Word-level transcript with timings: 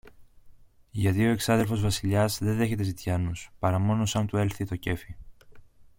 Γιατί 0.91 1.25
ο 1.27 1.31
εξάδελφος 1.31 1.81
Βασιλιάς 1.81 2.37
δε 2.37 2.53
δέχεται 2.53 2.83
ζητιάνους, 2.83 3.49
παρά 3.59 3.79
μόνο 3.79 4.05
σαν 4.05 4.27
του 4.27 4.37
έλθει 4.37 4.65
το 4.65 4.75
κέφι. 4.75 5.15